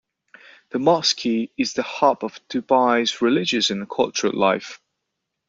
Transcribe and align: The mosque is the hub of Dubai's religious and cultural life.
The 0.71 0.79
mosque 0.79 1.27
is 1.27 1.73
the 1.73 1.83
hub 1.83 2.23
of 2.23 2.39
Dubai's 2.47 3.21
religious 3.21 3.69
and 3.69 3.87
cultural 3.87 4.33
life. 4.33 4.81